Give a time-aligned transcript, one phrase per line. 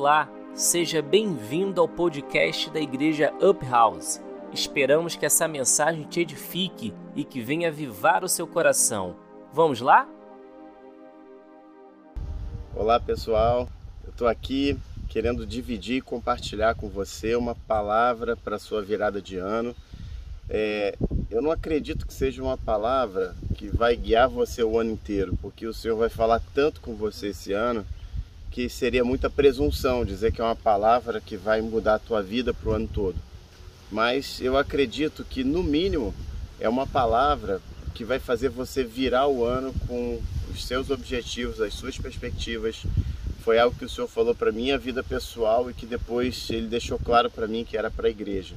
[0.00, 4.20] Olá, seja bem-vindo ao podcast da Igreja Up House.
[4.52, 9.16] Esperamos que essa mensagem te edifique e que venha avivar o seu coração.
[9.52, 10.08] Vamos lá?
[12.76, 13.68] Olá pessoal,
[14.04, 19.36] eu estou aqui querendo dividir e compartilhar com você uma palavra para sua virada de
[19.36, 19.74] ano.
[20.48, 20.96] É,
[21.28, 25.66] eu não acredito que seja uma palavra que vai guiar você o ano inteiro, porque
[25.66, 27.84] o Senhor vai falar tanto com você esse ano
[28.50, 32.52] que seria muita presunção dizer que é uma palavra que vai mudar a tua vida
[32.52, 33.16] para o ano todo.
[33.90, 36.14] Mas eu acredito que, no mínimo,
[36.60, 37.60] é uma palavra
[37.94, 42.82] que vai fazer você virar o ano com os seus objetivos, as suas perspectivas.
[43.42, 46.98] Foi algo que o Senhor falou para minha vida pessoal e que depois ele deixou
[46.98, 48.54] claro para mim que era para a igreja.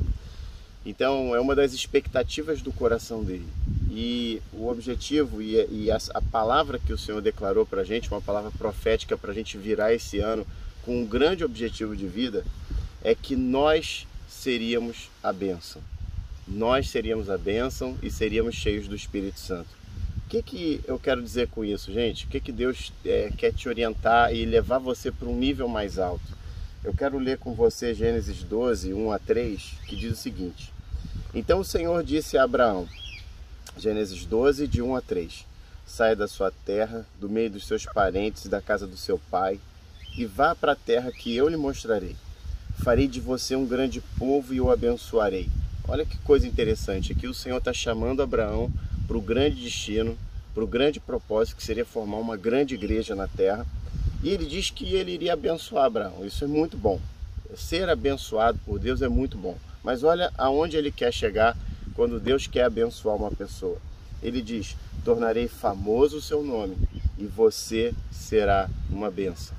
[0.86, 3.48] Então, é uma das expectativas do coração dele.
[3.94, 8.10] E o objetivo e, e a, a, palavra que o Senhor declarou para a gente,
[8.10, 10.48] uma palavra profética para a gente virar esse ano
[10.86, 12.46] com um grande objetivo de vida,
[13.04, 15.82] é que nós seríamos a bênção.
[16.48, 19.68] Nós seríamos a bênção e seríamos cheios do Espírito Santo.
[20.26, 22.26] O que, que eu quero dizer com isso, gente?
[22.26, 26.00] O que, que Deus é, quer te orientar e levar você para um nível mais
[26.00, 26.24] alto?
[26.82, 30.72] Eu quero ler com você Gênesis 12, 1 a 3, que diz o seguinte:
[31.34, 32.88] Então o Senhor disse a Abraão,
[33.78, 35.46] Gênesis 12, de 1 a 3:
[35.86, 39.60] Saia da sua terra, do meio dos seus parentes e da casa do seu pai,
[40.18, 42.16] e vá para a terra que eu lhe mostrarei.
[42.84, 45.50] Farei de você um grande povo e o abençoarei.
[45.88, 47.12] Olha que coisa interessante.
[47.12, 48.72] Aqui o Senhor está chamando Abraão
[49.08, 50.18] para o grande destino,
[50.54, 53.66] para o grande propósito que seria formar uma grande igreja na terra.
[54.24, 56.26] E ele diz que ele iria abençoar Abraão.
[56.26, 57.00] Isso é muito bom.
[57.56, 59.58] Ser abençoado por Deus é muito bom.
[59.84, 61.58] Mas olha aonde ele quer chegar
[62.02, 63.78] quando Deus quer abençoar uma pessoa.
[64.24, 66.76] Ele diz: Tornarei famoso o seu nome
[67.16, 69.56] e você será uma benção.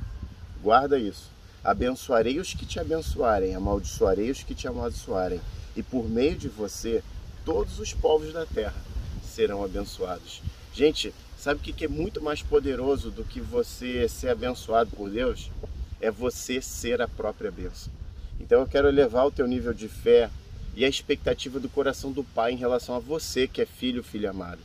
[0.61, 1.31] Guarda isso.
[1.63, 5.41] Abençoarei os que te abençoarem, amaldiçoarei os que te amaldiçoarem,
[5.77, 7.05] e por meio de você,
[7.45, 8.75] todos os povos da terra
[9.23, 10.43] serão abençoados.
[10.75, 15.49] Gente, sabe o que é muito mais poderoso do que você ser abençoado por Deus?
[16.01, 17.93] É você ser a própria bênção.
[18.41, 20.29] Então eu quero elevar o teu nível de fé,
[20.75, 24.29] e a expectativa do coração do pai em relação a você que é filho, filho
[24.29, 24.61] amado.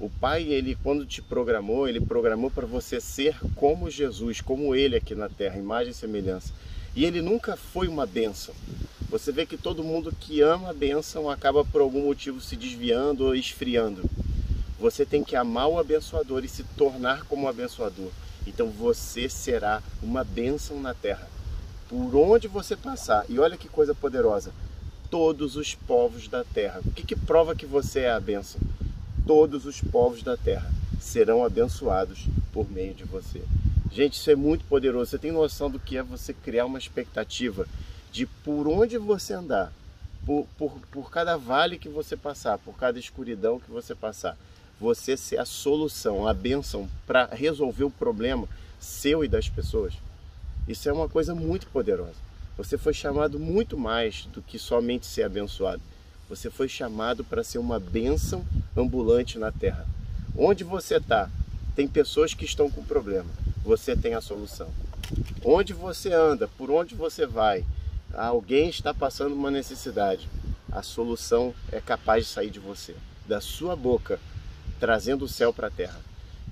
[0.00, 4.96] O pai, ele quando te programou, ele programou para você ser como Jesus, como ele
[4.96, 6.52] aqui na terra, imagem e semelhança.
[6.94, 8.54] E ele nunca foi uma bênção.
[9.08, 13.26] Você vê que todo mundo que ama a bênção acaba por algum motivo se desviando
[13.26, 14.02] ou esfriando.
[14.80, 18.10] Você tem que amar o abençoador e se tornar como o abençoador.
[18.46, 21.28] Então você será uma bênção na terra.
[21.88, 24.52] Por onde você passar, e olha que coisa poderosa,
[25.12, 26.80] todos os povos da terra.
[26.86, 28.58] O que, que prova que você é a bênção?
[29.26, 33.42] Todos os povos da terra serão abençoados por meio de você.
[33.92, 35.10] Gente, isso é muito poderoso.
[35.10, 37.68] Você tem noção do que é você criar uma expectativa
[38.10, 39.70] de por onde você andar,
[40.24, 44.34] por, por, por cada vale que você passar, por cada escuridão que você passar,
[44.80, 48.48] você ser a solução, a bênção para resolver o problema
[48.80, 49.92] seu e das pessoas.
[50.66, 52.31] Isso é uma coisa muito poderosa.
[52.56, 55.80] Você foi chamado muito mais do que somente ser abençoado.
[56.28, 58.44] Você foi chamado para ser uma bênção
[58.76, 59.86] ambulante na terra.
[60.36, 61.30] Onde você está,
[61.74, 63.30] tem pessoas que estão com problema.
[63.64, 64.68] Você tem a solução.
[65.44, 67.64] Onde você anda, por onde você vai,
[68.12, 70.28] alguém está passando uma necessidade.
[70.70, 72.94] A solução é capaz de sair de você,
[73.26, 74.18] da sua boca,
[74.78, 76.00] trazendo o céu para a terra.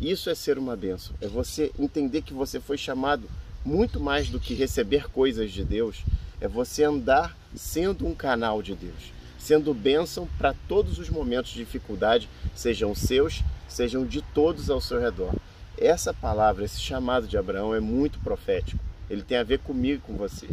[0.01, 1.15] Isso é ser uma bênção.
[1.21, 3.29] É você entender que você foi chamado
[3.65, 6.05] muito mais do que receber coisas de Deus,
[6.41, 11.59] é você andar sendo um canal de Deus, sendo bênção para todos os momentos de
[11.59, 15.35] dificuldade, sejam seus, sejam de todos ao seu redor.
[15.79, 18.83] Essa palavra, esse chamado de Abraão é muito profético.
[19.09, 20.47] Ele tem a ver comigo e com você.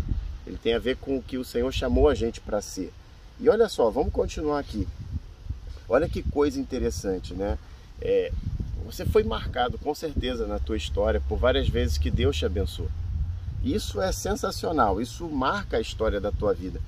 [0.45, 2.91] Ele tem a ver com o que o Senhor chamou a gente para ser.
[3.39, 4.87] E olha só, vamos continuar aqui.
[5.87, 7.57] Olha que coisa interessante, né?
[8.01, 8.31] É,
[8.87, 12.89] você foi marcado com certeza na tua história por várias vezes que Deus te abençoou.
[13.61, 16.79] Isso é sensacional, isso marca a história da tua vida.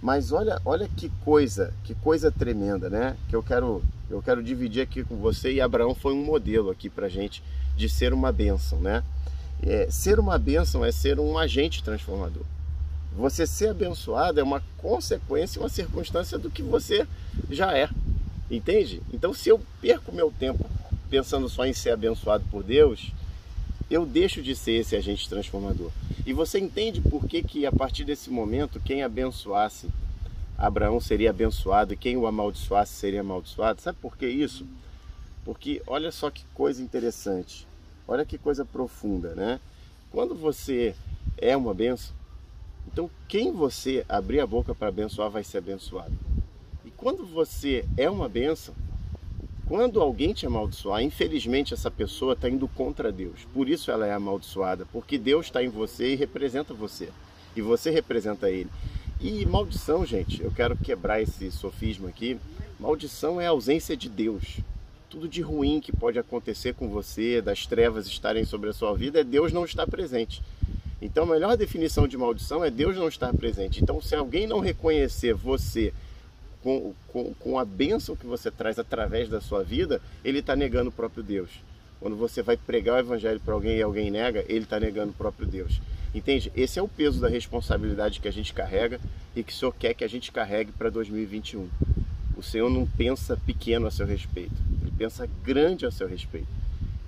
[0.00, 3.16] Mas olha, olha que coisa, que coisa tremenda, né?
[3.28, 6.88] Que eu quero, eu quero dividir aqui com você e Abraão foi um modelo aqui
[6.88, 7.42] para gente
[7.76, 9.02] de ser uma bênção, né?
[9.60, 12.44] É, ser uma bênção é ser um agente transformador.
[13.16, 17.04] Você ser abençoado é uma consequência, uma circunstância do que você
[17.50, 17.88] já é,
[18.48, 19.02] entende?
[19.12, 20.64] Então, se eu perco meu tempo
[21.08, 23.12] pensando só em ser abençoado por Deus,
[23.90, 25.90] eu deixo de ser esse agente transformador.
[26.26, 29.88] E você entende por que, que a partir desse momento, quem abençoasse
[30.58, 33.80] Abraão seria abençoado e quem o amaldiçoasse seria amaldiçoado?
[33.80, 34.66] Sabe por que isso?
[35.44, 37.66] Porque olha só que coisa interessante,
[38.06, 39.60] olha que coisa profunda, né?
[40.10, 40.94] Quando você
[41.38, 42.14] é uma benção,
[42.90, 46.12] Então, quem você abrir a boca para abençoar vai ser abençoado.
[46.84, 48.74] E quando você é uma bênção,
[49.68, 53.46] quando alguém te amaldiçoar, infelizmente essa pessoa está indo contra Deus.
[53.52, 57.10] Por isso ela é amaldiçoada, porque Deus está em você e representa você.
[57.54, 58.70] E você representa Ele.
[59.20, 62.38] E maldição, gente, eu quero quebrar esse sofisma aqui.
[62.80, 64.58] Maldição é a ausência de Deus.
[65.10, 69.20] Tudo de ruim que pode acontecer com você, das trevas estarem sobre a sua vida,
[69.20, 70.42] é Deus não estar presente.
[71.02, 73.82] Então, a melhor definição de maldição é Deus não estar presente.
[73.82, 75.92] Então, se alguém não reconhecer você
[76.62, 80.90] com, com, com a bênção que você traz através da sua vida, ele está negando
[80.90, 81.50] o próprio Deus.
[82.00, 85.14] Quando você vai pregar o evangelho para alguém e alguém nega, ele está negando o
[85.14, 85.80] próprio Deus.
[86.14, 86.50] Entende?
[86.56, 89.00] Esse é o peso da responsabilidade que a gente carrega
[89.34, 91.68] e que o Senhor quer que a gente carregue para 2021.
[92.36, 96.46] O Senhor não pensa pequeno a seu respeito, ele pensa grande a seu respeito.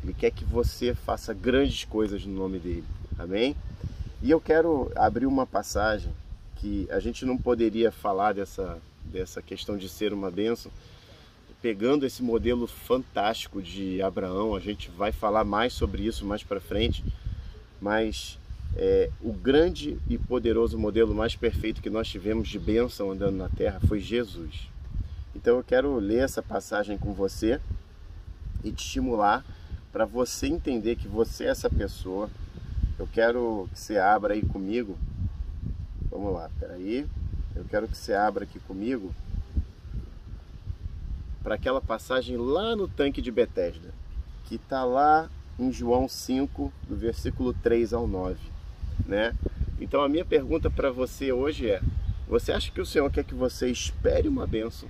[0.03, 2.85] Ele quer que você faça grandes coisas no nome dele.
[3.19, 3.55] Amém?
[4.23, 6.13] E eu quero abrir uma passagem
[6.57, 8.79] que a gente não poderia falar dessa,
[9.11, 10.71] dessa questão de ser uma bênção
[11.61, 14.55] pegando esse modelo fantástico de Abraão.
[14.55, 17.05] A gente vai falar mais sobre isso mais para frente,
[17.81, 18.39] mas
[18.77, 23.49] é, o grande e poderoso modelo mais perfeito que nós tivemos de bênção andando na
[23.49, 24.69] terra foi Jesus.
[25.35, 27.61] Então eu quero ler essa passagem com você
[28.65, 29.45] e te estimular
[29.93, 32.31] para você entender que você é essa pessoa.
[32.99, 34.97] Eu quero que você abra aí comigo.
[36.11, 37.07] Vamos lá, peraí.
[37.55, 39.15] Eu quero que você abra aqui comigo
[41.43, 43.93] para aquela passagem lá no tanque de Betesda,
[44.45, 48.61] que está lá em João 5, do versículo 3 ao 9
[49.07, 49.35] né?
[49.81, 51.81] Então a minha pergunta para você hoje é:
[52.29, 54.89] você acha que o Senhor quer que você espere uma bênção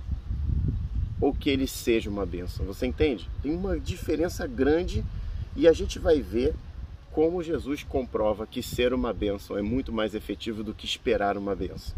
[1.19, 2.65] ou que ele seja uma bênção?
[2.65, 3.29] Você entende?
[3.41, 5.03] Tem uma diferença grande
[5.55, 6.53] e a gente vai ver
[7.11, 11.55] como Jesus comprova que ser uma bênção é muito mais efetivo do que esperar uma
[11.55, 11.95] bênção.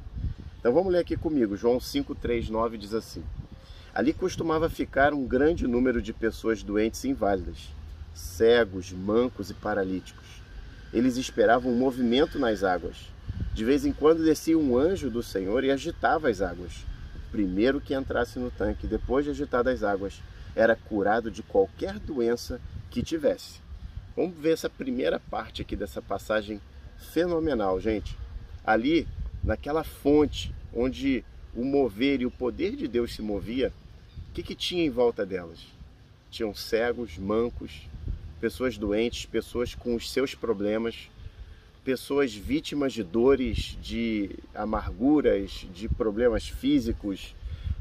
[0.64, 1.58] Então vamos ler aqui comigo.
[1.58, 3.22] João 5:3-9 diz assim:
[3.94, 7.58] Ali costumava ficar um grande número de pessoas doentes e inválidas,
[8.14, 10.44] cegos, mancos e paralíticos
[10.94, 12.96] eles esperavam um movimento nas águas.
[13.52, 16.86] De vez em quando descia um anjo do Senhor e agitava as águas.
[17.32, 20.22] Primeiro que entrasse no tanque, depois de agitar as águas,
[20.56, 22.62] era curado de qualquer doença
[22.92, 23.60] que tivesse.
[24.16, 26.62] Vamos ver essa primeira parte aqui dessa passagem
[27.12, 28.16] fenomenal, gente.
[28.64, 29.08] Ali,
[29.44, 31.24] naquela fonte onde
[31.56, 33.72] o mover e o poder de Deus se movia,
[34.30, 35.60] o que, que tinha em volta delas?
[36.32, 37.88] Tinham cegos, mancos,
[38.40, 41.10] pessoas doentes, pessoas com os seus problemas,
[41.84, 47.36] pessoas vítimas de dores, de amarguras, de problemas físicos,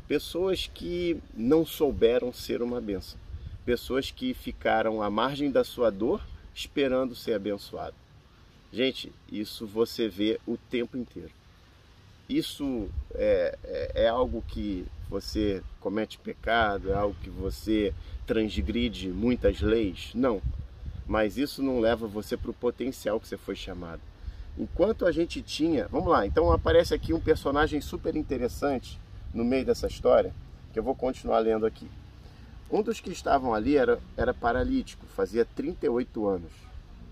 [0.07, 3.19] pessoas que não souberam ser uma benção,
[3.65, 6.21] pessoas que ficaram à margem da sua dor
[6.55, 7.95] esperando ser abençoado.
[8.73, 11.42] Gente, isso você vê o tempo inteiro.
[12.37, 17.93] Isso é, é, é algo que você comete pecado, é algo que você
[18.27, 20.13] transgride muitas leis.
[20.15, 20.41] Não.
[21.07, 24.01] Mas isso não leva você para o potencial que você foi chamado.
[24.57, 25.87] Enquanto a gente tinha.
[25.89, 28.99] Vamos lá, então aparece aqui um personagem super interessante
[29.35, 30.33] no meio dessa história,
[30.73, 31.87] que eu vou continuar lendo aqui.
[32.71, 36.53] Um dos que estavam ali era, era paralítico, fazia 38 anos.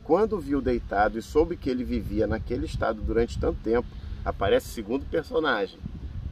[0.03, 3.87] Quando viu deitado e soube que ele vivia naquele estado durante tanto tempo,
[4.25, 5.79] aparece o segundo personagem,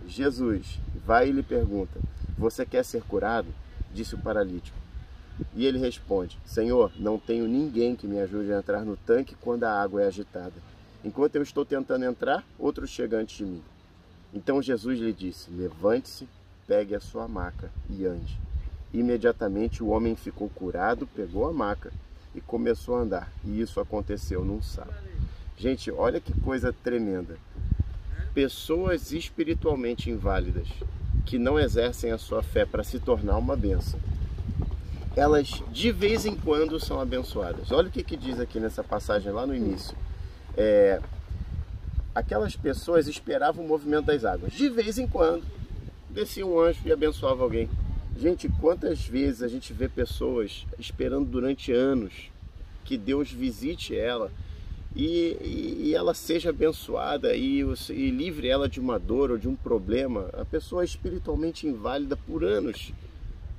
[0.07, 0.78] Jesus.
[1.04, 1.99] Vai e lhe pergunta:
[2.37, 3.49] Você quer ser curado?
[3.92, 4.76] Disse o paralítico.
[5.54, 9.64] E ele responde: Senhor, não tenho ninguém que me ajude a entrar no tanque quando
[9.64, 10.54] a água é agitada.
[11.04, 13.62] Enquanto eu estou tentando entrar, outro chega antes de mim.
[14.35, 16.28] Então Jesus lhe disse: Levante-se,
[16.66, 18.38] pegue a sua maca e ande.
[18.92, 21.92] Imediatamente o homem ficou curado, pegou a maca
[22.35, 23.33] e começou a andar.
[23.45, 25.09] E isso aconteceu num sábado.
[25.57, 27.37] Gente, olha que coisa tremenda.
[28.35, 30.68] Pessoas espiritualmente inválidas
[31.25, 33.99] que não exercem a sua fé para se tornar uma bênção
[35.18, 37.73] elas de vez em quando são abençoadas.
[37.73, 39.97] Olha o que, que diz aqui nessa passagem lá no início.
[40.56, 41.00] É,
[42.14, 44.52] aquelas pessoas esperavam o movimento das águas.
[44.52, 45.44] De vez em quando
[46.08, 47.68] descia um anjo e abençoava alguém.
[48.16, 52.30] Gente, quantas vezes a gente vê pessoas esperando durante anos
[52.85, 54.30] que Deus visite ela
[54.97, 59.54] e, e, ela seja abençoada e, e livre ela de uma dor ou de um
[59.54, 60.28] problema.
[60.33, 62.92] A pessoa é espiritualmente inválida por anos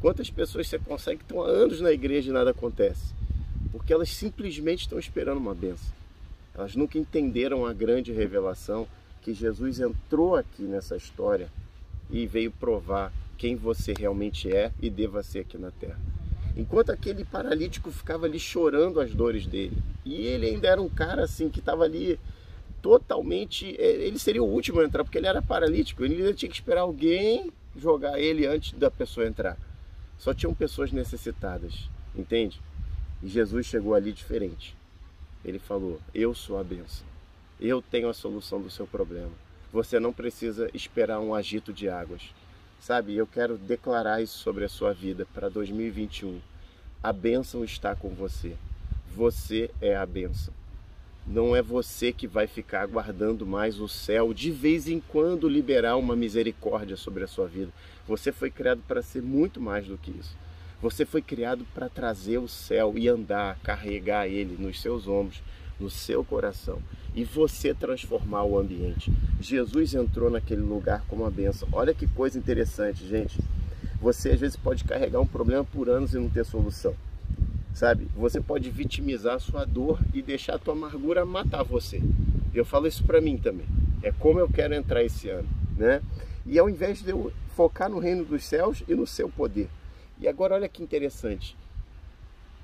[0.01, 3.13] Quantas pessoas você consegue que estão há anos na igreja e nada acontece?
[3.71, 5.93] Porque elas simplesmente estão esperando uma benção.
[6.55, 8.88] Elas nunca entenderam a grande revelação
[9.21, 11.51] que Jesus entrou aqui nessa história
[12.09, 16.00] e veio provar quem você realmente é e deva ser aqui na terra.
[16.60, 21.24] Enquanto aquele paralítico ficava ali chorando as dores dele, e ele ainda era um cara
[21.24, 22.20] assim que estava ali
[22.82, 23.74] totalmente.
[23.80, 26.04] É, ele seria o último a entrar, porque ele era paralítico.
[26.04, 29.58] Ele ainda tinha que esperar alguém jogar ele antes da pessoa entrar.
[30.18, 32.60] Só tinham pessoas necessitadas, entende?
[33.24, 34.75] E Jesus chegou ali diferente.
[35.46, 37.08] Ele falou: Eu sou a benção.
[37.58, 39.32] Eu tenho a solução do seu problema.
[39.72, 42.34] Você não precisa esperar um agito de águas.
[42.82, 46.49] Sabe, eu quero declarar isso sobre a sua vida para 2021.
[47.01, 48.58] A bênção está com você.
[49.15, 50.53] Você é a bênção.
[51.25, 55.96] Não é você que vai ficar aguardando mais o céu, de vez em quando liberar
[55.96, 57.72] uma misericórdia sobre a sua vida.
[58.06, 60.36] Você foi criado para ser muito mais do que isso.
[60.82, 65.41] Você foi criado para trazer o céu e andar, carregar ele nos seus ombros,
[65.79, 66.82] no seu coração
[67.15, 69.12] e você transformar o ambiente.
[69.39, 71.70] Jesus entrou naquele lugar como uma benção.
[71.72, 73.39] Olha que coisa interessante, gente.
[74.01, 76.96] Você às vezes pode carregar um problema por anos e não ter solução.
[77.74, 78.08] Sabe?
[78.15, 82.01] Você pode vitimizar a sua dor e deixar a tua amargura matar você.
[82.53, 83.68] Eu falo isso para mim também.
[84.01, 86.01] É como eu quero entrar esse ano, né?
[86.46, 89.70] E ao invés de eu focar no reino dos céus e no seu poder.
[90.20, 91.56] E agora olha que interessante.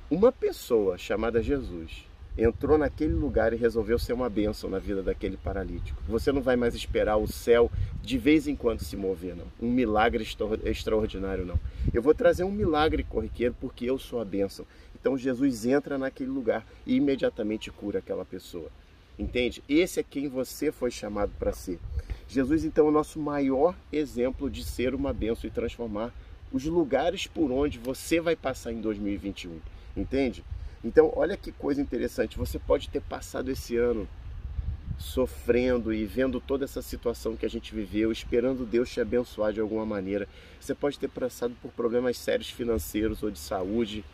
[0.10, 2.06] Uma pessoa chamada Jesus,
[2.38, 6.02] entrou naquele lugar e resolveu ser uma bênção na vida daquele paralítico.
[6.08, 9.46] Você não vai mais esperar o céu de vez em quando se mover, não.
[9.62, 10.26] Um milagre
[10.66, 11.60] extraordinário, não.
[11.94, 14.66] Eu vou trazer um milagre corriqueiro porque eu sou a bênção.
[15.00, 18.70] Então Jesus entra naquele lugar e imediatamente cura aquela pessoa.
[19.18, 19.64] Entende?
[19.70, 21.80] Esse é quem você foi chamado para ser.
[22.28, 26.14] Jesus, então, é o nosso maior exemplo de ser uma bênção e transformar
[26.52, 29.60] os lugares por onde você vai passar em 2021.
[29.96, 30.44] Entende?
[30.86, 32.38] Então, olha que coisa interessante.
[32.38, 34.08] Você pode ter passado esse ano
[35.00, 39.60] sofrendo e vendo toda essa situação que a gente viveu, esperando Deus te abençoar de
[39.60, 40.28] alguma maneira.
[40.62, 44.06] Você pode ter passado por problemas sérios financeiros ou de saúde,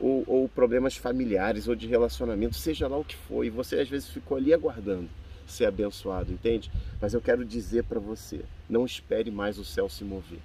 [0.00, 3.44] ou, ou problemas familiares ou de relacionamento, seja lá o que for.
[3.44, 5.08] E você às vezes ficou ali aguardando
[5.46, 6.72] ser abençoado, entende?
[7.00, 10.40] Mas eu quero dizer para você: não espere mais o céu se mover.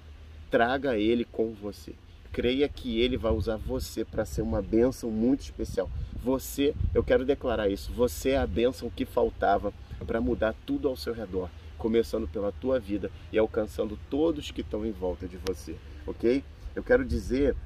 [0.48, 1.92] Traga ele com você
[2.36, 5.90] creia que Ele vai usar você para ser uma bênção muito especial.
[6.22, 9.72] Você, eu quero declarar isso, você é a bênção que faltava
[10.06, 14.84] para mudar tudo ao seu redor, começando pela tua vida e alcançando todos que estão
[14.84, 15.76] em volta de você,
[16.06, 16.44] ok?
[16.74, 17.56] Eu quero dizer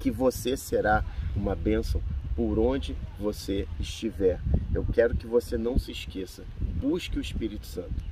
[0.00, 1.04] que você será
[1.36, 2.02] uma bênção
[2.34, 4.40] por onde você estiver.
[4.74, 6.44] Eu quero que você não se esqueça.
[6.80, 8.02] Busque o Espírito Santo.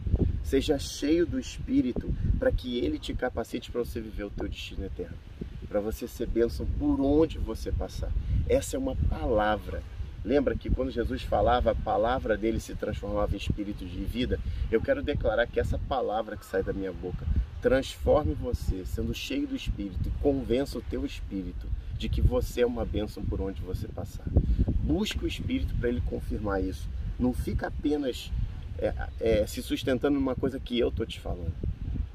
[0.44, 4.84] Seja cheio do Espírito para que ele te capacite para você viver o teu destino
[4.84, 5.29] eterno
[5.71, 8.11] para você ser bênção por onde você passar.
[8.49, 9.85] Essa é uma palavra.
[10.25, 14.41] Lembra que quando Jesus falava, a palavra dele se transformava em espírito de vida?
[14.69, 17.25] Eu quero declarar que essa palavra que sai da minha boca
[17.62, 22.67] transforme você, sendo cheio do espírito, e convença o teu espírito de que você é
[22.67, 24.25] uma bênção por onde você passar.
[24.83, 26.89] Busque o espírito para ele confirmar isso.
[27.19, 28.33] Não fica apenas
[28.79, 31.53] é, é, se sustentando numa coisa que eu estou te falando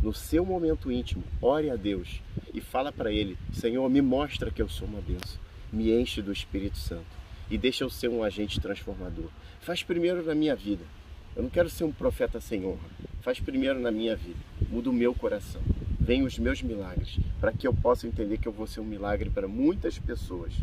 [0.06, 2.22] no seu momento íntimo, ore a Deus
[2.54, 5.40] e fala para Ele: Senhor, me mostra que eu sou uma benção,
[5.74, 7.08] me enche do Espírito Santo
[7.50, 9.32] e deixa eu ser um agente transformador.
[9.62, 10.84] Faz primeiro na minha vida.
[11.36, 12.88] Eu não quero ser um profeta sem honra.
[13.22, 14.38] Faz primeiro na minha vida.
[14.70, 15.62] Muda o meu coração.
[16.00, 19.32] Vem os meus milagres, para que eu possa entender que eu vou ser um milagre
[19.32, 20.54] para muitas pessoas.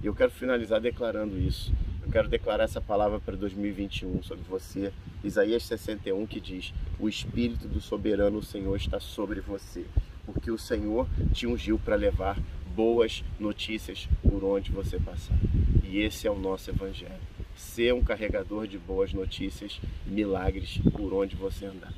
[0.00, 1.72] E eu quero finalizar declarando isso.
[2.06, 4.92] Eu quero declarar essa palavra para 2021 sobre você.
[5.24, 9.84] Isaías 61 que diz: O Espírito do soberano Senhor está sobre você,
[10.24, 12.38] porque o Senhor te ungiu para levar
[12.76, 15.36] boas notícias por onde você passar.
[15.82, 17.20] E esse é o nosso evangelho.
[17.56, 21.92] Ser um carregador de boas notícias, milagres por onde você andar.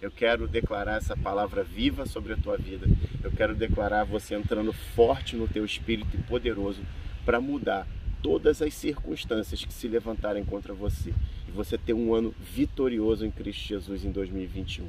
[0.00, 2.86] Eu quero declarar essa palavra viva sobre a tua vida.
[3.22, 6.80] Eu quero declarar você entrando forte no teu espírito e poderoso
[7.26, 7.86] para mudar
[8.22, 11.12] todas as circunstâncias que se levantarem contra você
[11.48, 14.86] e você ter um ano vitorioso em Cristo Jesus em 2021.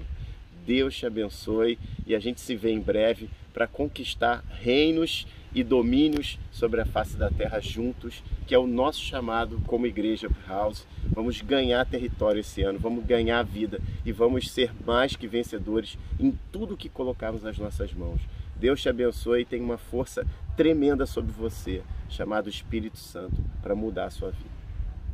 [0.66, 6.40] Deus te abençoe e a gente se vê em breve para conquistar reinos e domínios
[6.52, 10.88] sobre a face da terra juntos, que é o nosso chamado como igreja House.
[11.08, 16.38] Vamos ganhar território esse ano, vamos ganhar vida e vamos ser mais que vencedores em
[16.52, 18.22] tudo que colocarmos nas nossas mãos.
[18.56, 24.06] Deus te abençoe e tem uma força tremenda sobre você, chamado Espírito Santo, para mudar
[24.06, 24.50] a sua vida.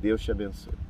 [0.02, 0.87] Deus te abençoe.